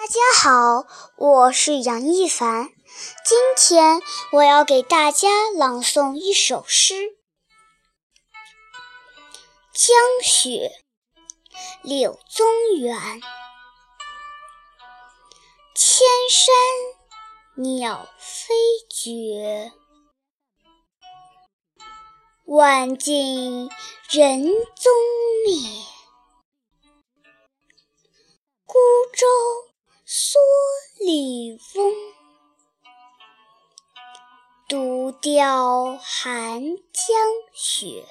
[0.00, 0.86] 大家好，
[1.16, 2.70] 我是杨一凡。
[3.22, 4.00] 今天
[4.32, 6.94] 我要给大家朗诵一首诗
[9.74, 10.72] 《江雪》，
[11.82, 12.46] 柳宗
[12.78, 13.20] 元。
[15.74, 16.54] 千山
[17.62, 18.54] 鸟飞
[18.88, 19.70] 绝，
[22.46, 23.68] 万径
[24.08, 24.44] 人
[24.76, 24.90] 踪
[25.44, 25.84] 灭。
[28.64, 28.78] 孤
[29.12, 29.26] 舟
[30.12, 30.34] 蓑
[30.98, 31.94] 笠翁，
[34.68, 36.60] 独钓寒
[36.92, 37.14] 江
[37.52, 38.04] 雪。